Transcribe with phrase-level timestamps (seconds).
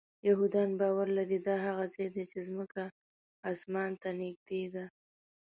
[0.27, 2.81] یهودان باور لري دا هغه ځای دی چې ځمکه
[3.51, 4.85] آسمان ته نږدې ده.